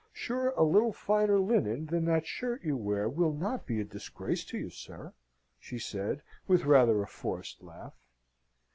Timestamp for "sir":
4.71-5.13